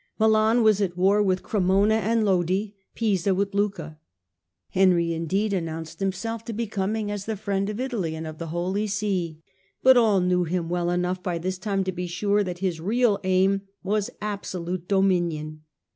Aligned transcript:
Milan 0.17 0.63
was 0.63 0.81
at 0.81 0.97
war 0.97 1.21
with 1.21 1.43
lert 1.43 1.51
Greinona 1.51 1.93
and 2.01 2.25
Lodi, 2.25 2.71
Pisa 2.95 3.35
with 3.35 3.53
Lucca. 3.53 3.99
Henry 4.69 5.13
indeed 5.13 5.51
3 5.51 5.57
ii 5.57 5.59
announced 5.63 5.99
himself 5.99 6.43
to 6.45 6.53
be 6.53 6.65
coming 6.65 7.11
as 7.11 7.25
the 7.27 7.37
friend 7.37 7.69
of 7.69 7.79
Italy 7.79 8.09
K 8.09 8.15
and 8.15 8.25
of 8.25 8.39
the 8.39 8.47
Holy 8.47 8.87
See, 8.87 9.43
but 9.83 9.97
all 9.97 10.19
knew 10.19 10.43
him 10.43 10.69
well 10.69 10.89
enough 10.89 11.17
y 11.19 11.21
by 11.21 11.37
this 11.37 11.59
time 11.59 11.83
to 11.83 11.91
be 11.91 12.07
sure 12.07 12.43
that 12.43 12.57
his 12.57 12.81
real 12.81 13.19
aim 13.23 13.61
was 13.83 14.09
absolute 14.21 14.87
dominion. 14.87 15.61